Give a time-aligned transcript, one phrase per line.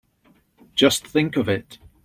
[0.73, 1.77] Just think of it!